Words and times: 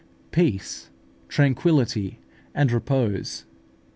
Peace, 0.31 0.89
tranquillity, 1.27 2.17
and 2.55 2.71
repose. 2.71 3.45